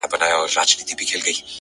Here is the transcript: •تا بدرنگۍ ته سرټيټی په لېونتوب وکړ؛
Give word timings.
•تا 0.03 0.09
بدرنگۍ 0.17 0.35
ته 0.45 0.53
سرټيټی 0.55 0.93
په 0.97 1.03
لېونتوب 1.07 1.21
وکړ؛ 1.21 1.43